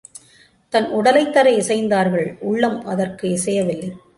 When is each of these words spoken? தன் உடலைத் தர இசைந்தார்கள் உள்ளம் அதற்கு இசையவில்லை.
தன் 0.69 0.87
உடலைத் 0.89 1.33
தர 1.33 1.51
இசைந்தார்கள் 1.51 2.37
உள்ளம் 2.39 2.85
அதற்கு 2.85 3.27
இசையவில்லை. 3.27 3.91